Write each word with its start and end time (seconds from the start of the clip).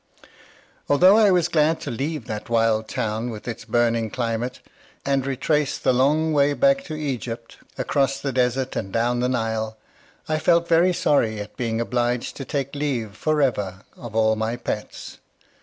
Although 0.89 1.15
I 1.15 1.29
was 1.29 1.47
glad 1.47 1.79
to 1.81 1.91
leave 1.91 2.25
that 2.25 2.49
wild 2.49 2.87
town, 2.87 3.29
with 3.29 3.47
its 3.47 3.65
burning 3.65 4.09
climate, 4.09 4.59
and 5.05 5.23
retrace 5.23 5.77
the 5.77 5.93
long 5.93 6.33
way 6.33 6.53
back 6.53 6.83
to 6.85 6.95
Egypt, 6.99 7.57
across 7.77 8.19
the 8.19 8.31
Desert 8.33 8.75
and 8.75 8.91
down 8.91 9.19
the 9.19 9.29
Nile, 9.29 9.77
I 10.27 10.39
felt 10.39 10.67
very 10.67 10.91
sorry 10.91 11.39
at 11.39 11.55
being 11.55 11.79
obliged 11.79 12.35
to 12.37 12.45
take 12.45 12.73
leave 12.73 13.15
forever 13.15 13.81
of 13.95 14.15
all 14.15 14.35
my 14.35 14.55
pets. 14.55 15.19